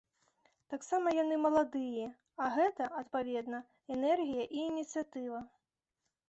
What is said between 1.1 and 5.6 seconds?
яны маладыя, а гэта, адпаведна, энергія і ініцыятыва.